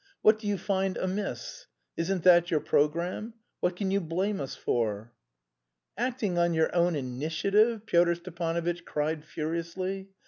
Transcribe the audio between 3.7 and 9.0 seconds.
can you blame us for?" "Acting on your own initiative!" Pyotr Stepanovitch